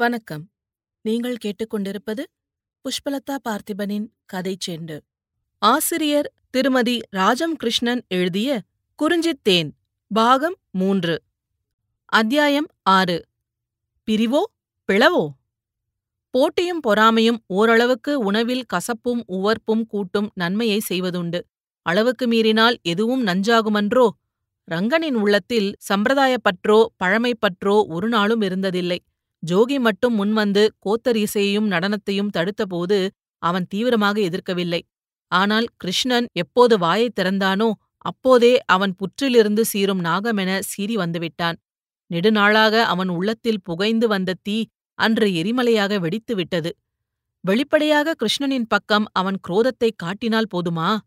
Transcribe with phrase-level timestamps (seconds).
[0.00, 0.50] வணக்கம்.
[1.02, 2.22] நீங்கள் கேட்டுக்கொண்டிருப்பது
[2.84, 5.00] புஷ்பலதா பார்த்திபனின் கதை செண்டு.
[5.58, 8.62] ஆசிரியர் திருமதி ராஜம் கிருஷ்ணன் எழுதிய
[9.02, 9.70] குறிஞ்சித்தேன்
[10.08, 11.22] பாகம் மூன்று.
[12.04, 13.24] அத்தியாயம் ஆறு.
[14.10, 14.42] பிரிவோ
[14.92, 15.28] பிளவோ?
[16.30, 21.40] போட்டியும் பொறாமையும் ஓரளவுக்கு உணவில் கசப்பும் உவர்ப்பும் கூட்டும் நன்மையை செய்வதுண்டு.
[21.82, 24.08] அளவுக்கு மீறினால் எதுவும் நஞ்சாகுமன்றோ?
[24.70, 28.98] ரங்கனின் உள்ளத்தில் சம்பிரதாயப்பற்றோ பழமைப்பற்றோ ஒரு நாளும் இருந்ததில்லை.
[29.46, 33.08] ஜோகி மட்டும் முன்வந்து கோத்தர் இசையையும் நடனத்தையும் தடுத்தபோது
[33.42, 34.80] அவன் தீவிரமாக எதிர்க்கவில்லை.
[35.32, 41.56] ஆனால் கிருஷ்ணன் எப்போது வாயைத் திறந்தானோ அப்போதே அவன் புற்றிலிருந்து சீரும் நாகமென சீறி வந்துவிட்டான்.
[42.10, 44.64] நெடுநாளாக அவன் உள்ளத்தில் புகைந்து வந்த தீ
[44.98, 46.70] அன்று எரிமலையாக வெடித்து விட்டது.
[47.44, 50.98] வெளிப்படையாக கிருஷ்ணனின் பக்கம் அவன் குரோதத்தைக் காட்டினால் போதுமா?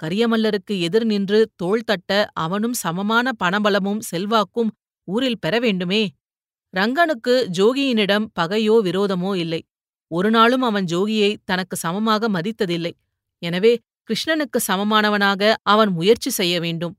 [0.00, 4.70] கரியமல்லருக்கு எதிர் நின்று தோள் தட்ட அவனும் சமமான பணபலமும் செல்வாக்கும்
[5.08, 6.02] ஊரில் பெற வேண்டுமே?
[6.74, 9.60] ரங்கனுக்கு ஜோகியினிடம் பகையோ விரோதமோ இல்லை.
[10.10, 12.92] ஒரு நாளும் அவன் ஜோகியை தனக்கு சமமாக மதித்ததில்லை.
[13.42, 13.72] எனவே
[14.08, 16.94] கிருஷ்ணனுக்கு சமமானவனாக அவன் முயற்சி செய்ய வேண்டும்.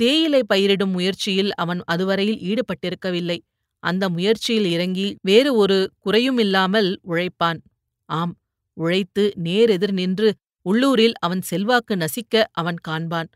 [0.00, 3.38] தேயிலை பயிரிடும் முயற்சியில் அவன் அதுவரையில் ஈடுபட்டிருக்கவில்லை.
[3.82, 7.60] அந்த முயற்சியில் இறங்கி வேறு ஒரு குறையுமில்லாமல் உழைப்பான்.
[8.08, 8.34] ஆம்
[8.76, 10.28] உழைத்து நேரெதிர் நின்று
[10.66, 13.28] உள்ளூரில் அவன் செல்வாக்கு நசிக்க அவன் காண்பான்.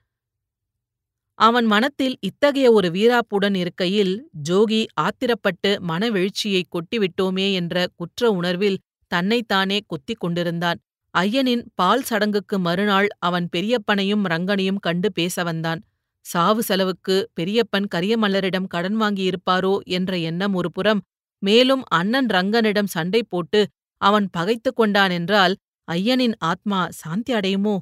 [1.39, 4.13] அவன் மனத்தில் இத்தகைய ஒரு வீராப்புடன் இருக்கையில்
[4.49, 8.79] ஜோகி ஆத்திரப்பட்டு மனவெழுச்சியை கொட்டிவிட்டோமே என்ற குற்ற உணர்வில்
[9.11, 10.79] தன்னைத்தானே கொத்திக் கொண்டிருந்தான்.
[11.15, 15.81] ஐயனின் பால் சடங்குக்கு மறுநாள் அவன் பெரியப்பனையும் ரங்கனையும் கண்டு பேச வந்தான்.
[16.27, 21.01] சாவு செலவுக்கு பெரியப்பன் கரியமல்லரிடம் கடன் வாங்கியிருப்பாரோ என்ற எண்ணம் ஒரு புறம்
[21.43, 23.61] மேலும் அண்ணன் ரங்கனிடம் சண்டை போட்டு
[24.01, 25.55] அவன் பகைத்து கொண்டானென்றால்
[25.89, 27.77] ஐயனின் ஆத்மா சாந்தி அடையுமோ?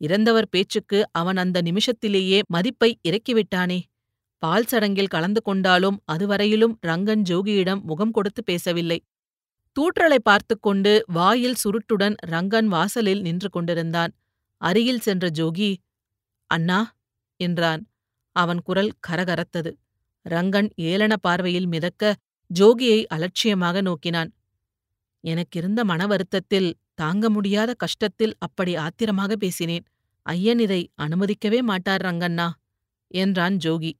[0.00, 3.78] இறந்தவர் பேச்சுக்கு அவன் அந்த நிமிஷத்திலேயே மதிப்பை இறக்கிவிட்டானே.
[4.42, 8.98] பால் சடங்கில் கலந்து கொண்டாலும் அதுவரையிலும் ரங்கன் ஜோகியிடம் முகம் கொடுத்து பேசவில்லை.
[9.76, 14.12] தூற்றலை பார்த்து கொண்டு வாயில் சுருட்டுடன் ரங்கன் வாசலில் நின்று கொண்டிருந்தான்.
[14.62, 15.70] அருகில் சென்ற ஜோகி
[16.50, 16.80] அண்ணா
[17.40, 17.82] என்றான்.
[18.36, 19.70] அவன் குரல் கரகரத்தது.
[20.26, 22.14] ரங்கன் ஏளன பார்வையில் மிதக்க
[22.50, 24.30] ஜோகியை அலட்சியமாக நோக்கினான்.
[25.24, 29.84] எனக்கிருந்த மன வருத்தத்தில் தாங்க முடியாத கஷ்டத்தில் அப்படி ஆத்திரமாக பேசினேன்.
[30.26, 32.48] ஐயன் இதை அனுமதிக்கவே மாட்டார் ரங்கண்ணா
[33.10, 33.92] என்றான் ஜோகி.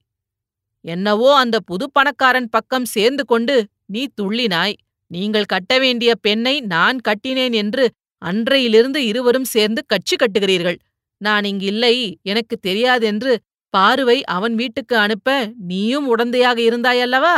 [0.85, 3.55] என்னவோ அந்த புது பணக்காரன் பக்கம் சேர்ந்து கொண்டு
[3.85, 4.75] நீ துள்ளினாய்
[5.11, 7.85] நீங்கள் கட்ட வேண்டிய பெண்ணை நான் கட்டினேன் என்று
[8.21, 10.79] அன்றையிலிருந்து இருவரும் சேர்ந்து கட்சி கட்டுகிறீர்கள்.
[11.21, 13.33] நான் இங்கில்லை எனக்கு தெரியாதென்று
[13.73, 17.37] பாருவை அவன் வீட்டுக்கு அனுப்ப நீயும் உடந்தையாக இருந்தாயல்லவா?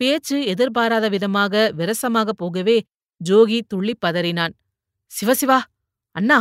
[0.00, 2.76] பேச்சு எதிர்பாராத விதமாக விரசமாக போகவே
[3.20, 4.54] ஜோகி துள்ளிப் பதறினான்.
[5.10, 5.58] சிவசிவா
[6.16, 6.38] அண்ணா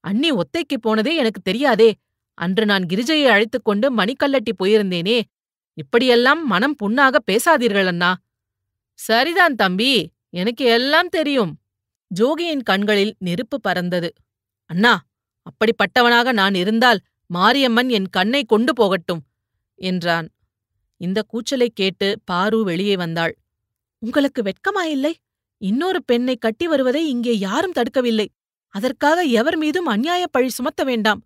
[0.00, 1.94] அண்ணி ஒத்தைக்கு போனதே எனக்கு தெரியாதே.
[2.34, 5.20] அன்று நான் கிரிஜையை அழைத்துக் கொண்டு மணிக்கல்லட்டி போயிருந்தேனே.
[5.74, 8.16] இப்படியெல்லாம் மனம் புண்ணாக பேசாதீர்கள் அண்ணா.
[8.94, 11.60] சரிதான் தம்பி எனக்கு எல்லாம் தெரியும்.
[12.20, 14.12] ஜோகியின் கண்களில் நெருப்பு பறந்தது.
[14.66, 15.02] அண்ணா
[15.42, 19.22] அப்படிப்பட்டவனாக நான் இருந்தால் மாரியம்மன் என் கண்ணை கொண்டு போகட்டும்
[19.74, 20.28] என்றான்.
[20.96, 23.38] இந்த கூச்சலைக் கேட்டு பாரு வெளியே வந்தாள்.
[23.98, 25.12] உங்களுக்கு வெட்கமாயில்லை?
[25.58, 28.26] இன்னொரு பெண்ணை கட்டி வருவதை இங்கே யாரும் தடுக்கவில்லை.
[28.78, 31.20] அதற்காக எவர் மீதும் அந்நியாய பழி சுமத்த வேண்டாம்.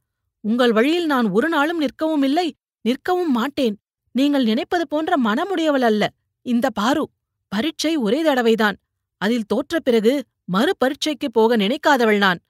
[0.44, 2.46] உங்கள் வழியில் நான் ஒரு நாளும் நிற்கவும் இல்லை
[2.84, 3.74] நிற்கவும் மாட்டேன்.
[4.14, 6.02] நீங்கள் நினைப்பது போன்ற மனமுடையவள் அல்ல.
[6.46, 7.04] இந்த பாரு
[7.52, 8.76] பரீட்சை ஒரே தடவைதான்.
[9.20, 10.14] அதில் தோற்ற பிறகு
[10.44, 12.40] மறு பரீட்சைக்கு போக நினைக்காதவள் நான்.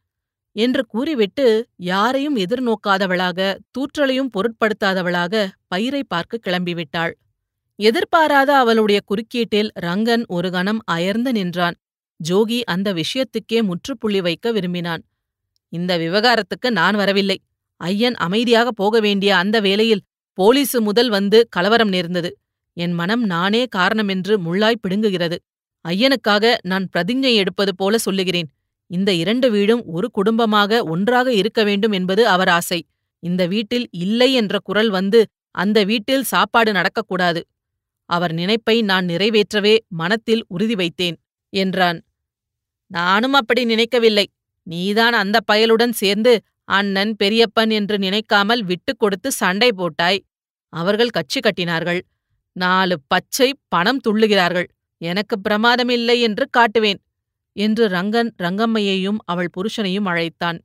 [0.56, 1.46] என்று கூறிவிட்டு
[1.90, 3.40] யாரையும் எதிர்நோக்காதவளாக
[3.74, 7.12] தூற்றலையும் பொருட்படுத்தாதவளாக பயிரை பார்க்க கிளம்பிவிட்டாள்.
[7.78, 11.76] எதிர்பாராத அவளுடைய குறுக்கீட்டில் ரங்கன் ஒரு கணம் அயர்ந்து நின்றான்.
[12.20, 15.02] ஜோகி அந்த விஷயத்துக்கே முற்றுப்புள்ளி வைக்க விரும்பினான்.
[15.72, 17.38] இந்த விவகாரத்துக்கு நான் வரவில்லை.
[17.80, 20.04] ஐயன் அமைதியாக போக வேண்டிய அந்த வேளையில்
[20.38, 22.30] போலீசு முதல் வந்து கலவரம் நேர்ந்தது.
[22.76, 25.36] என் மனம் நானே காரணமென்று முள்ளாய் பிடுங்குகிறது.
[25.84, 28.48] ஐயனுக்காக நான் பிரதிஞ்ஞை எடுப்பது போல சொல்லுகிறேன்.
[28.90, 32.80] இந்த இரண்டு வீடும் ஒரு குடும்பமாக ஒன்றாக இருக்க வேண்டும் என்பது அவர் ஆசை.
[33.22, 35.20] இந்த வீட்டில் இல்லை என்ற குரல் வந்து
[35.54, 37.40] அந்த வீட்டில் சாப்பாடு நடக்கக்கூடாது.
[38.10, 41.16] அவர் நினைப்பை நான் நிறைவேற்றவே மனத்தில் உறுதி வைத்தேன்.
[41.52, 41.98] என்றான்.
[42.86, 44.26] நானும் அப்படி நினைக்கவில்லை.
[44.66, 46.32] நீதான் அந்த பயலுடன் சேர்ந்து
[46.64, 50.24] அண்ணன் பெரியப்பன் என்று நினைக்காமல் விட்டுக் கொடுத்து சண்டை போட்டாய்.
[50.72, 52.00] அவர்கள் கட்சி கட்டினார்கள்.
[52.52, 54.68] நாலு பச்சை பணம் துள்ளுகிறார்கள்.
[55.00, 57.00] எனக்கு பிரமாதமில்லை என்று காட்டுவேன்
[57.56, 60.58] என்று ரங்கன் ரங்கம்மையையும் அவள் புருஷனையும் அழைத்தான்.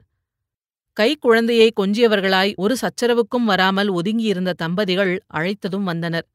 [0.94, 6.28] கை குழந்தையை கொஞ்சியவர்களாய் ஒரு சச்சரவுக்கும் வராமல் ஒதுங்கியிருந்த தம்பதிகள் அழைத்ததும் வந்தனர்.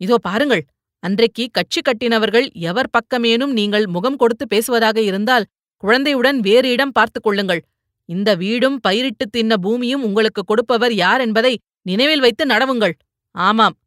[0.00, 0.64] இதோ பாருங்கள்.
[0.98, 5.44] அன்றைக்கு கட்சி கட்டினவர்கள் எவர் பக்கமேனும் நீங்கள் முகம் கொடுத்து பேசுவதாக இருந்தால்
[5.76, 7.64] குழந்தையுடன் வேறு இடம் பார்த்துக் கொள்ளுங்கள்.
[8.04, 12.92] இந்த வீடும் பயிரிட்டு தின்ன பூமியும் உங்களுக்கு கொடுப்பவர் யார் என்பதை நினைவில் வைத்து நடவுங்கள்.
[13.30, 13.78] ஆமாம்.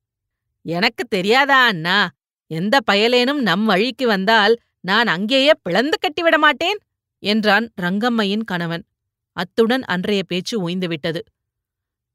[0.62, 2.10] எனக்கு தெரியாதா அண்ணா?
[2.48, 6.78] எந்த பயலேனும் நம் வழிக்கு வந்தால் நான் அங்கேயே பிளந்து கட்டிவிட மாட்டேன்?
[7.20, 8.84] என்றான் ரங்கம்மையின் கணவன்.
[9.32, 11.20] அத்துடன் அன்றைய பேச்சு ஓய்ந்துவிட்டது.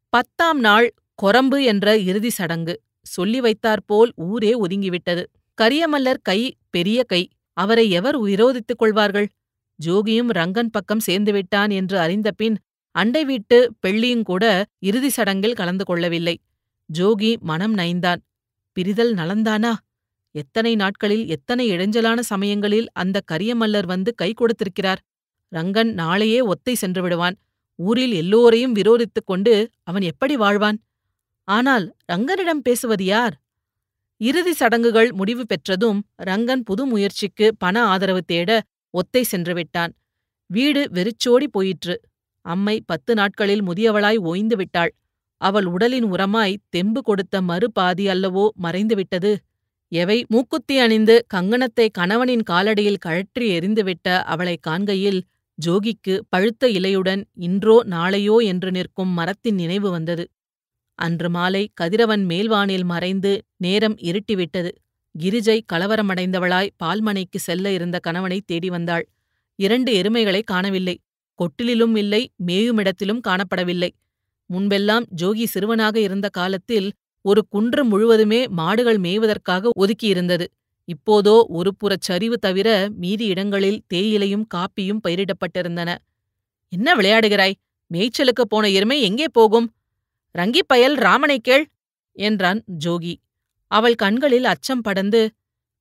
[0.08, 2.80] பத்தாம் நாள் கொரம்பு என்ற இறுதி சடங்கு.
[3.06, 5.22] சொல்லி வைத்தாற்போல் ஊரே ஒதுங்கிவிட்டது.
[5.62, 7.22] கரியமல்லர் கை பெரிய கை
[7.56, 9.28] அவரை எவர் விரோதித்துக் கொள்வார்கள்?
[9.78, 12.56] ஜோகியும் ரங்கன் பக்கம் சேர்ந்துவிட்டான் என்று அறிந்தபின்
[12.94, 13.56] அண்டை வீட்டு
[13.86, 14.44] பெள்ளியுங்கூட
[14.78, 16.36] இறுதி சடங்கில் கலந்து கொள்ளவில்லை.
[16.98, 18.20] ஜோகி மனம் நைந்தான்.
[18.76, 19.72] பிரிதல் நலந்தானா?
[20.34, 25.00] எத்தனை நாட்களில் எத்தனை இடைஞ்சலான சமயங்களில் அந்த கரியமல்லர் வந்து கை கொடுத்திருக்கிறார்?
[25.52, 27.36] ரங்கன் நாளையே ஒத்தை சென்று விடுவான்.
[27.78, 30.78] ஊரில் எல்லோரையும் விரோதித்துக் கொண்டு அவன் எப்படி வாழ்வான்?
[31.48, 33.34] ஆனால் ரங்கனிடம் பேசுவது யார்?
[34.20, 38.50] இறுதி சடங்குகள் முடிவு பெற்றதும் ரங்கன் புது முயற்சிக்கு பண ஆதரவு தேட
[38.94, 39.92] ஒத்தை சென்றுவிட்டான்
[40.50, 41.94] வீடு வெறிச்சோடி போயிற்று.
[42.46, 44.92] அம்மை பத்து நாட்களில் முதியவளாய் ஓய்ந்து விட்டாள்.
[45.40, 49.32] அவள் உடலின் உரமாய் தெம்பு கொடுத்த மறு பாதி அல்லவோ மறைந்துவிட்டது
[49.92, 50.18] எவை?
[50.28, 55.20] மூக்குத்தி அணிந்து கங்கணத்தை கணவனின் காலடியில் கழற்றி எறிந்துவிட்ட அவளைக் காண்கையில்
[55.58, 60.24] ஜோகிக்கு பழுத்த இலையுடன் இன்றோ நாளையோ என்று நிற்கும் மரத்தின் நினைவு வந்தது.
[60.98, 64.70] அன்று மாலை கதிரவன் மேல்வானில் மறைந்து நேரம் இருட்டிவிட்டது.
[65.14, 69.08] கிரிஜை கலவரமடைந்தவளாய் பால்மனைக்கு செல்ல இருந்த கணவனை தேடி வந்தாள்.
[69.56, 70.98] இரண்டு எருமைகளை காணவில்லை.
[71.38, 73.90] கொட்டிலிலும் இல்லை மேயுமிடத்திலும் காணப்படவில்லை.
[74.50, 80.46] முன்பெல்லாம் ஜோகி சிறுவனாக இருந்த காலத்தில் ஒரு குன்று முழுவதுமே மாடுகள் மேய்வதற்காக ஒதுக்கியிருந்தது.
[80.84, 85.94] இப்போதோ ஒரு புறச் சரிவு தவிர மீதி இடங்களில் தேயிலையும் காப்பியும் பயிரிடப்பட்டிருந்தன.
[86.68, 87.54] என்ன விளையாடுகிறாய்?
[87.90, 89.66] மேய்ச்சலுக்குப் போன எருமை எங்கே போகும்?
[90.36, 91.68] ரங்கிப் பயல் கேள்
[92.12, 93.14] என்றான் ஜோகி.
[93.66, 95.30] அவள் கண்களில் அச்சம் படந்து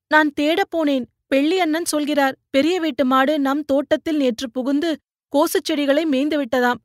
[0.08, 1.06] நான் தேடப் போனேன்.
[1.28, 5.00] பெள்ளி அண்ணன் சொல்கிறார் பெரிய வீட்டு மாடு நம் தோட்டத்தில் நேற்று புகுந்து
[5.36, 6.80] கோசுச் செடிகளை மேய்ந்து விட்டதாம்.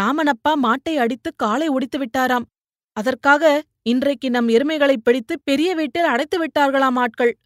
[0.00, 2.44] ராமனப்பா மாட்டை அடித்து காலை ஒடித்து விட்டாராம்.
[2.92, 7.38] அதற்காக இன்றைக்கு நம் எருமைகளைப் பிடித்து பெரிய வீட்டில் அடைத்து விட்டார்களாம் ஆட்கள்.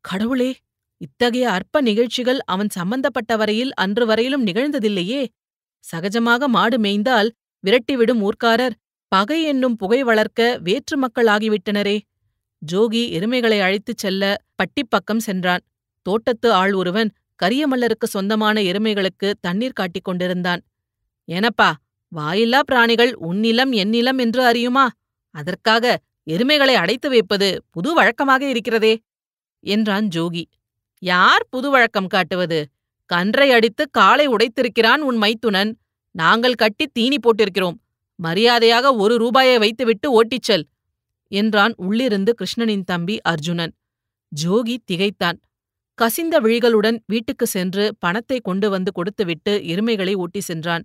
[0.00, 0.56] கடவுளே
[0.98, 5.26] இத்தகைய அற்ப நிகழ்ச்சிகள் அவன் சம்பந்தப்பட்ட வரையில் அன்று வரையிலும் நிகழ்ந்ததில்லையே.
[5.92, 7.30] சகஜமாக மாடு மேய்ந்தால்
[7.64, 8.70] விரட்டிவிடும் ஊர்க்காரர்
[9.12, 12.00] பகை என்னும் புகை வளர்க்க வேற்று மக்கள் ஆகிவிட்டனரே.
[12.72, 15.62] ஜோகி எருமைகளை அழைத்துச் செல்ல பட்டிப்பக்கம் சென்றான்.
[16.02, 17.10] தோட்டத்து ஆள் ஒருவன்
[17.42, 20.62] கரியமல்லருக்கு சொந்தமான எருமைகளுக்கு தண்ணீர் காட்டிக் கொண்டிருந்தான்.
[21.28, 21.70] ஏனப்பா
[22.12, 24.86] வாயில்லா பிராணிகள் உன்னிலம் என்னிலம் என்று அறியுமா?
[25.34, 25.98] அதற்காக
[26.30, 28.94] எருமைகளை அடைத்து வைப்பது புது வழக்கமாக இருக்கிறதே
[29.60, 30.44] என்றான் ஜோகி.
[31.02, 32.60] யார் புது வழக்கம் காட்டுவது?
[33.10, 35.72] கன்றை அடித்து காலை உடைத்திருக்கிறான் உன் மைத்துனன்.
[36.14, 37.78] நாங்கள் கட்டி தீனி போட்டிருக்கிறோம்.
[38.20, 40.68] மரியாதையாக ஒரு ரூபாயை வைத்துவிட்டு ஓட்டிச் செல்
[41.28, 43.72] என்றான் உள்ளிருந்து கிருஷ்ணனின் தம்பி அர்ஜுனன்.
[44.44, 45.40] ஜோகி திகைத்தான்.
[45.94, 50.84] கசிந்த விழிகளுடன் வீட்டுக்கு சென்று பணத்தை கொண்டு வந்து கொடுத்துவிட்டு எருமைகளை ஓட்டி சென்றான்.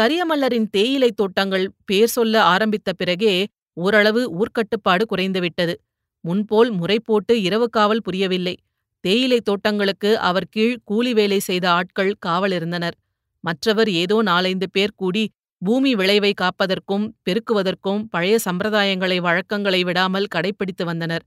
[0.00, 5.74] கரியமல்லரின் தேயிலைத் தோட்டங்கள் பேர் சொல்ல ஆரம்பித்த பிறகே ஓரளவு ஊர்க்கட்டுப்பாடு குறைந்துவிட்டது.
[6.20, 8.56] முன்போல் முறை போட்டு இரவு காவல் புரியவில்லை.
[9.00, 12.96] தேயிலைத் தோட்டங்களுக்கு அவர் கீழ் கூலி வேலை செய்த ஆட்கள் காவலிருந்தனர்.
[13.40, 15.30] மற்றவர் ஏதோ நாலைந்து பேர் கூடி
[15.62, 21.24] பூமி விளைவை காப்பதற்கும் பெருக்குவதற்கும் பழைய சம்பிரதாயங்களை வழக்கங்களை விடாமல் கடைப்பிடித்து வந்தனர்.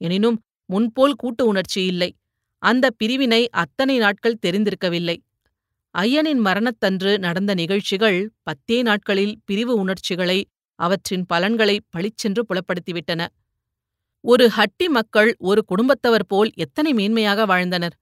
[0.00, 0.38] எனினும்
[0.70, 2.10] முன்போல் கூட்டு உணர்ச்சி இல்லை.
[2.62, 5.16] அந்த பிரிவினை அத்தனை நாட்கள் தெரிந்திருக்கவில்லை.
[5.94, 10.38] ஐயனின் மரணத்தன்று நடந்த நிகழ்ச்சிகள் பத்தே நாட்களில் பிரிவு உணர்ச்சிகளை
[10.78, 13.22] அவற்றின் பலன்களை பளிச்சென்று புலப்படுத்திவிட்டன.
[14.24, 17.94] ஒரு ஹட்டி மக்கள் ஒரு குடும்பத்தவர் போல் எத்தனை மேன்மையாக வாழ்ந்தனர்.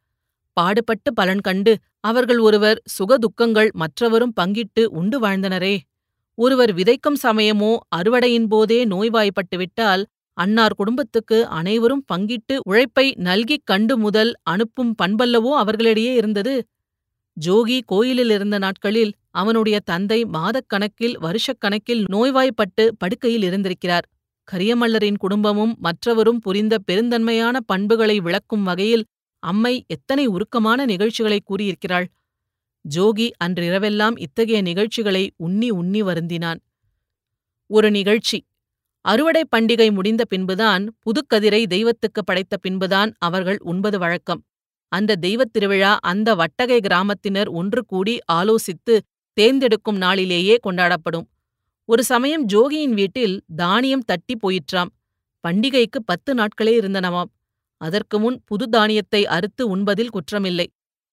[0.57, 5.77] பாடுபட்டு பலன் கண்டு அவர்கள் ஒருவர் சுகதுக்கங்கள் மற்றவரும் பங்கிட்டு உண்டு வாழ்ந்தனரே.
[6.39, 10.03] ஒருவர் விதைக்கும் சமயமோ அறுவடையின் போதே நோய்வாய்ப்பட்டுவிட்டால்
[10.39, 16.55] அன்னார் குடும்பத்துக்கு அனைவரும் பங்கிட்டு உழைப்பை நல்கிக் கண்டு முதல் அனுப்பும் பண்பல்லவோ அவர்களிடையே இருந்தது.
[17.37, 24.07] ஜோகி கோயிலில் இருந்த நாட்களில் அவனுடைய தந்தை மாதக்கணக்கில் வருஷக்கணக்கில் நோய்வாய்ப்பட்டு படுக்கையில் இருந்திருக்கிறார்.
[24.49, 29.05] கரியமல்லரின் குடும்பமும் மற்றவரும் புரிந்த பெருந்தன்மையான பண்புகளை விளக்கும் வகையில்
[29.45, 32.07] அம்மை எத்தனை உருக்கமான நிகழ்ச்சிகளை கூறியிருக்கிறாள்.
[32.95, 36.61] ஜோகி அன்றிரவெல்லாம் இத்தகைய நிகழ்ச்சிகளை உண்ணி உண்ணி வருந்தினான்.
[37.67, 38.45] ஒரு நிகழ்ச்சி.
[39.01, 44.45] அறுவடை பண்டிகை முடிந்த பின்புதான் புதுக்கதிரை தெய்வத்துக்கு படைத்த பின்புதான் அவர்கள் உண்பது வழக்கம்.
[44.89, 48.99] அந்த தெய்வத் திருவிழா அந்த வட்டகை கிராமத்தினர் ஒன்று கூடி ஆலோசித்து
[49.33, 51.27] தேர்ந்தெடுக்கும் நாளிலேயே கொண்டாடப்படும்.
[51.85, 54.91] ஒரு சமயம் ஜோகியின் வீட்டில் தானியம் தட்டி போயிற்றாம்.
[55.49, 57.31] பண்டிகைக்கு பத்து நாட்களே இருந்தனவாம்.
[57.87, 60.67] அதற்கு முன் புது தானியத்தை அறுத்து உண்பதில் குற்றமில்லை.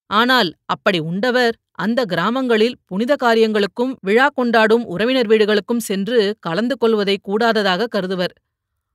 [0.10, 7.88] ஆனால் அப்படி உண்டவர் அந்த கிராமங்களில் புனித காரியங்களுக்கும் விழா கொண்டாடும் உறவினர் வீடுகளுக்கும் சென்று கலந்து கொள்வதை கூடாததாக
[7.88, 8.34] கருதுவர்.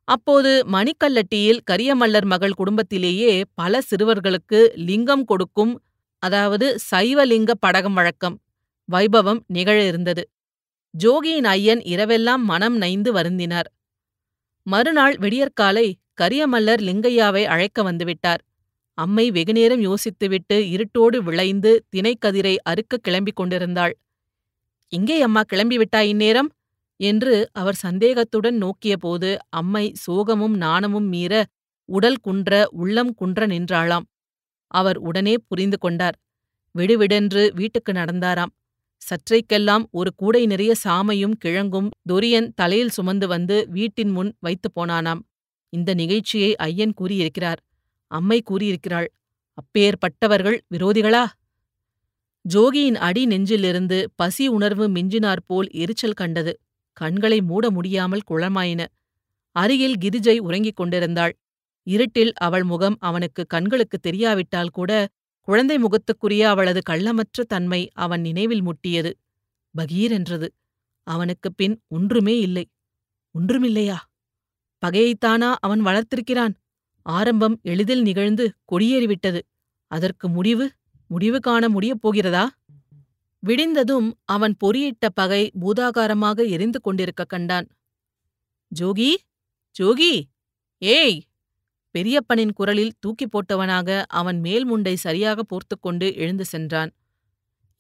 [0.09, 5.73] அப்போது மணிக்கல்லட்டியில் கரியமல்லர் மகள் குடும்பத்திலேயே பல சிறுவர்களுக்கு லிங்கம் கொடுக்கும்
[6.23, 8.37] அதாவது சைவலிங்க படகம் வழக்கம்
[8.89, 10.23] வைபவம் நிகழ இருந்தது.
[10.95, 13.69] ஜோகியின் ஐயன் இரவெல்லாம் மனம் நைந்து வருந்தினார்.
[14.67, 15.87] மறுநாள் விடியற்காலை
[16.23, 18.43] கரியமல்லர் லிங்கையாவை அழைக்க வந்துவிட்டார்.
[18.99, 23.95] அம்மை வெகுநேரம் யோசித்துவிட்டு இருட்டோடு விளைந்து தினைக்கதிரை அறுக்க கிளம்பிக் கொண்டிருந்தாள்.
[24.93, 26.51] இங்கே அம்மா கிளம்பிவிட்டாய் இந்நேரம்?
[27.01, 31.45] என்று அவர் சந்தேகத்துடன் நோக்கியபோது அம்மை சோகமும் நாணமும் மீற
[31.89, 34.07] உடல் குன்ற உள்ளம் குன்ற நின்றாளாம்.
[34.71, 36.17] அவர் உடனே புரிந்து கொண்டார்.
[36.75, 38.53] விடுவிடென்று வீட்டுக்கு நடந்தாராம்.
[39.03, 45.21] சற்றைக்கெல்லாம் ஒரு கூடை நிறைய சாமையும் கிழங்கும் தொரியன் தலையில் சுமந்து வந்து வீட்டின் முன் வைத்துப் போனானாம்.
[45.69, 47.63] இந்த நிகழ்ச்சியை ஐயன் கூறியிருக்கிறார்.
[48.07, 49.07] அம்மை கூறியிருக்கிறாள்
[49.55, 51.27] அப்பேற்பட்டவர்கள் விரோதிகளா?
[52.55, 56.61] ஜோகியின் அடி நெஞ்சிலிருந்து பசி உணர்வு மிஞ்சினாற்போல் எரிச்சல் கண்டது.
[56.93, 58.87] கண்களை மூட முடியாமல் குழமாயின.
[59.53, 61.39] அருகில் கிரிஜை உறங்கிக் கொண்டிருந்தாள்.
[61.83, 65.09] இருட்டில் அவள் முகம் அவனுக்கு கண்களுக்கு தெரியாவிட்டால் கூட
[65.41, 69.13] குழந்தை முகத்துக்குரிய அவளது கள்ளமற்ற தன்மை அவன் நினைவில் முட்டியது.
[69.79, 70.49] பகீரென்றது.
[71.03, 72.69] அவனுக்குப் பின் ஒன்றுமே இல்லை.
[73.39, 73.97] ஒன்றுமில்லையா?
[74.83, 76.55] பகையைத்தானா அவன் வளர்த்திருக்கிறான்?
[77.07, 79.41] ஆரம்பம் எளிதில் நிகழ்ந்து கொடியேறிவிட்டது.
[79.91, 80.67] அதற்கு முடிவு
[81.11, 82.45] முடிவு காண முடியப் போகிறதா?
[83.43, 87.67] விடிந்ததும் அவன் பொறியிட்ட பகை பூதாகாரமாக எரிந்து கொண்டிருக்க கண்டான்.
[88.73, 89.11] ஜோகி
[89.77, 90.13] ஜோகி!
[90.83, 91.19] ஏய்!
[91.95, 96.91] பெரியப்பனின் குரலில் தூக்கி போட்டவனாக அவன் மேல் முண்டை சரியாக போர்த்துக்கொண்டு எழுந்து சென்றான்.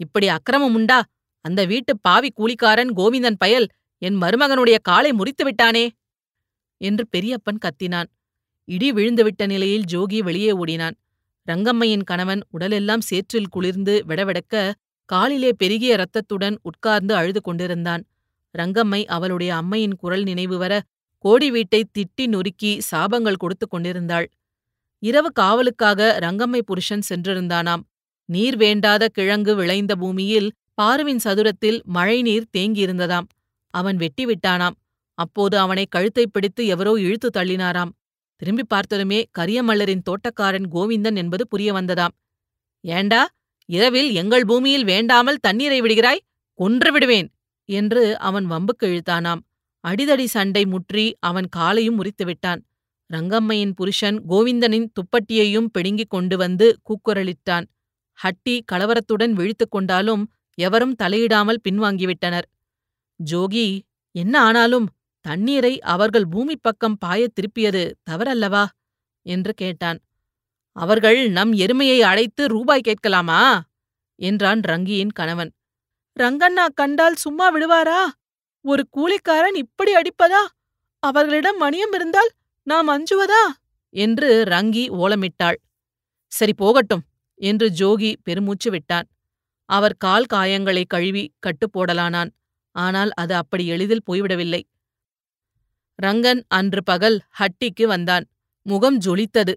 [0.00, 0.99] இப்படி அக்கிரமம் உண்டா?
[1.45, 3.67] அந்த வீட்டு பாவி கூலிக்காரன் கோவிந்தன் பயல்
[4.03, 5.85] என் மருமகனுடைய காலை முறித்து விட்டானே
[6.80, 8.09] என்று பெரியப்பன் கத்தினான்.
[8.64, 10.97] இடி விழுந்துவிட்ட நிலையில் ஜோகி வெளியே ஓடினான்.
[11.49, 14.73] ரங்கம்மையின் கணவன் உடலெல்லாம் சேற்றில் குளிர்ந்து விடவெடக்க
[15.04, 18.02] காலிலே பெருகிய இரத்தத்துடன் உட்கார்ந்து அழுது கொண்டிருந்தான்.
[18.59, 20.83] ரங்கம்மை அவளுடைய அம்மையின் குரல் நினைவு வர
[21.18, 24.26] கோடி வீட்டை திட்டி நொறுக்கி சாபங்கள் கொடுத்து கொண்டிருந்தாள்.
[24.99, 27.83] இரவு காவலுக்காக ரங்கம்மை புருஷன் சென்றிருந்தானாம்.
[28.25, 30.52] நீர் வேண்டாத கிழங்கு விளைந்த பூமியில்
[30.83, 33.26] பாருவின் சதுரத்தில் மழைநீர் தேங்கியிருந்ததாம்.
[33.71, 34.76] அவன் வெட்டிவிட்டானாம்.
[35.19, 37.93] அப்போது அவனை கழுத்தைப் பிடித்து எவரோ இழுத்து தள்ளினாராம்.
[38.37, 42.15] திரும்பி பார்த்ததுமே கரியமல்லரின் தோட்டக்காரன் கோவிந்தன் என்பது புரிய வந்ததாம்.
[42.85, 43.23] ஏண்டா
[43.69, 46.25] இரவில் எங்கள் பூமியில் வேண்டாமல் தண்ணீரை விடுகிறாய்?
[46.59, 47.29] கொன்று விடுவேன்!
[47.69, 49.41] என்று அவன் வம்புக்கு இழுத்தானாம்.
[49.85, 52.61] அடிதடி சண்டை முற்றி அவன் காலையும் முறித்துவிட்டான்
[53.11, 57.67] ரங்கம்மையின் புருஷன் கோவிந்தனின் துப்பட்டியையும் பிடுங்கிக் கொண்டு வந்து கூக்குரலிட்டான்.
[58.19, 60.25] ஹட்டி கலவரத்துடன் விழித்துக் கொண்டாலும்
[60.59, 62.47] எவரும் தலையிடாமல் பின்வாங்கிவிட்டனர்.
[63.21, 63.67] ஜோகி
[64.15, 64.87] என்ன ஆனாலும்
[65.26, 68.64] தண்ணீரை அவர்கள் பூமி பக்கம் பாயத் திருப்பியது தவறல்லவா?
[69.26, 69.99] என்று கேட்டான்.
[70.76, 73.62] அவர்கள் நம் எருமையை அழைத்து ரூபாய் கேட்கலாமா?
[74.18, 75.50] என்றான் ரங்கியின் கணவன்.
[76.21, 78.02] ரங்கண்ணா கண்டால் சும்மா விடுவாரா?
[78.64, 80.42] ஒரு கூலிக்காரன் இப்படி அடிப்பதா?
[80.99, 82.30] அவர்களிடம் மணியம் இருந்தால்
[82.62, 83.42] நாம் அஞ்சுவதா?
[83.95, 85.59] என்று ரங்கி ஓலமிட்டாள்.
[86.33, 87.04] சரி போகட்டும்
[87.40, 89.09] என்று ஜோகி பெருமூச்சு விட்டான்.
[89.68, 92.33] அவர் கால் காயங்களை கழுவி கட்டுப்போடலானான்
[92.75, 94.62] ஆனால் அது அப்படி எளிதில் போய்விடவில்லை.
[95.99, 98.25] ரங்கன் அன்று பகல் ஹட்டிக்கு வந்தான்.
[98.67, 99.55] முகம் ஜொலித்தது.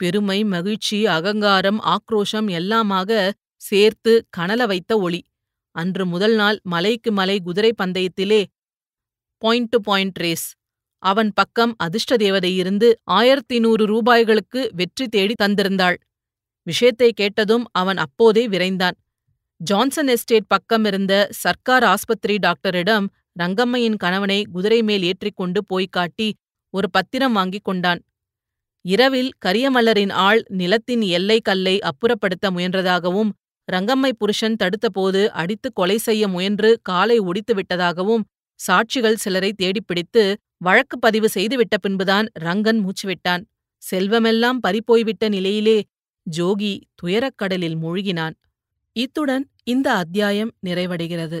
[0.00, 3.10] பெருமை மகிழ்ச்சி அகங்காரம் ஆக்ரோஷம் எல்லாமாக
[3.60, 5.20] சேர்த்து கனல வைத்த ஒளி.
[5.76, 8.40] அன்று முதல் நாள் மலைக்கு மலை குதிரை பந்தயத்திலே
[9.42, 10.46] பாயிண்ட் டு பாயிண்ட் ரேஸ்
[11.02, 15.96] அவன் பக்கம் அதிர்ஷ்ட தேவதை இருந்து ஆயிரத்தி நூறு ரூபாய்களுக்கு வெற்றி தேடி தந்திருந்தாள்.
[16.66, 18.96] விஷயத்தை கேட்டதும் அவன் அப்போதே விரைந்தான்.
[19.60, 23.06] ஜான்சன் எஸ்டேட் பக்கம் இருந்த சர்க்கார் ஆஸ்பத்திரி டாக்டரிடம்
[23.38, 26.34] ரங்கம்மையின் கணவனை குதிரை மேல் ஏற்றிக்கொண்டு போய்க் காட்டி
[26.70, 28.00] ஒரு பத்திரம் வாங்கிக் கொண்டான்.
[28.84, 33.30] இரவில் கரியமல்லரின் ஆள் நிலத்தின் எல்லை கல்லை அப்புறப்படுத்த முயன்றதாகவும்
[33.72, 38.22] ரங்கம்மை புருஷன் தடுத்தபோது அடித்து கொலை செய்ய முயன்று காலை ஒடித்து விட்டதாகவும்
[38.60, 43.44] சாட்சிகள் சிலரை தேடிப்பிடித்து வழக்கு பதிவு செய்துவிட்ட பின்புதான் ரங்கன் மூச்சுவிட்டான்
[43.78, 45.84] செல்வமெல்லாம் பறிப்போய்விட்ட நிலையிலே
[46.36, 48.34] ஜோகி துயரக்கடலில் மூழ்கினான்.
[48.92, 51.40] இத்துடன் இந்த அத்தியாயம் நிறைவடைகிறது.